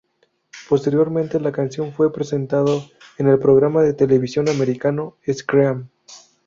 [0.67, 2.81] Posteriormente, la canción fue presentado
[3.19, 5.89] en el programa de televisión americano Scream.